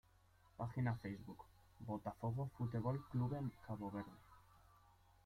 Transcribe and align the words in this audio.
Página 0.57 0.95
Facebook: 0.95 1.45
"Botafogo 1.81 2.49
Futebol 2.57 3.03
Clube 3.11 3.37
Cabo 3.67 3.91
Verde" 3.91 4.17